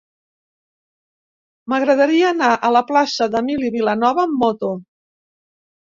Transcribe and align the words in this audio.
M'agradaria 1.73 2.31
anar 2.35 2.49
a 2.55 2.71
la 2.79 2.83
plaça 2.89 3.31
d'Emili 3.35 3.73
Vilanova 3.79 4.29
amb 4.29 4.45
moto. 4.47 4.73